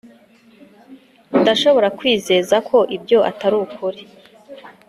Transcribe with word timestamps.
ndashobora 1.41 1.87
kwizeza 1.97 2.55
ko 2.69 2.77
ibyo 2.95 3.17
atari 3.31 3.55
ukuri 3.65 4.01